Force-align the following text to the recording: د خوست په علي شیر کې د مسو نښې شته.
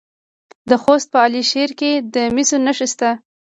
د 0.69 0.71
خوست 0.81 1.07
په 1.13 1.17
علي 1.25 1.43
شیر 1.51 1.71
کې 1.79 1.91
د 2.13 2.15
مسو 2.35 2.57
نښې 2.65 2.87
شته. 2.91 3.09